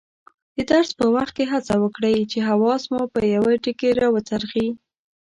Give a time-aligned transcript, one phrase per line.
[0.55, 4.67] د درس په وخت هڅه وکړئ چې حواس مو په یوه ټکي راوڅرخي.